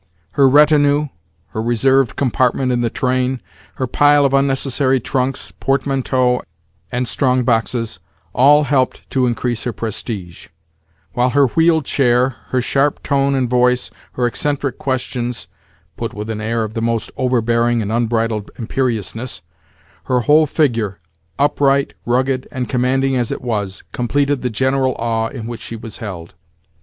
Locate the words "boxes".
7.43-7.99